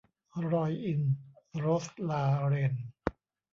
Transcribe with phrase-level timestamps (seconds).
[0.51, 1.13] รอยอินทร์-
[1.57, 2.73] โรสลาเรน